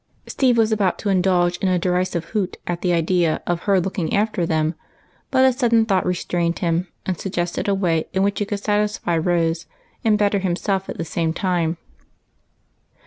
Steve 0.25 0.57
was 0.57 0.71
about 0.71 0.97
to 0.97 1.09
indulge 1.09 1.57
in 1.59 1.67
a 1.67 1.77
derisive 1.77 2.25
hoot 2.33 2.57
at 2.65 2.81
the 2.81 2.91
idea 2.91 3.39
of 3.45 3.59
her 3.69 3.79
looking 3.79 4.11
after 4.15 4.47
them, 4.47 4.73
but 5.29 5.45
a 5.45 5.53
sudden 5.53 5.85
thought 5.85 6.07
restrained 6.07 6.57
him, 6.57 6.87
and 7.05 7.19
suggested 7.19 7.67
a 7.67 7.75
way 7.75 8.05
in 8.11 8.23
which 8.23 8.39
he 8.39 8.45
could 8.45 8.59
satisfy 8.59 9.15
Rose, 9.15 9.67
and 10.03 10.17
better 10.17 10.39
himself 10.39 10.89
at 10.89 10.97
the 10.97 11.05
same 11.05 11.33
time. 11.33 11.77